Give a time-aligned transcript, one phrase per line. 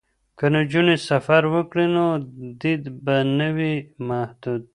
[0.37, 2.05] که نجونې سفر وکړي نو
[2.61, 3.73] دید به نه وي
[4.07, 4.61] محدود.